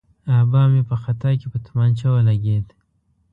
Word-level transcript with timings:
آبا 0.39 0.61
مې 0.71 0.81
په 0.89 0.95
خطا 1.03 1.31
کې 1.39 1.47
په 1.51 1.57
تومانچه 1.65 2.07
ولګېد. 2.13 2.67